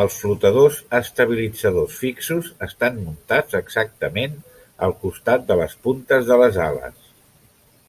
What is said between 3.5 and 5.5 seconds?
exactament al costat